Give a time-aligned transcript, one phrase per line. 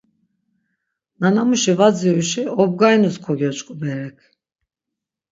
[1.19, 4.17] Nanamuşi var dziruşi obgarinus kogyoç̌ǩu berek.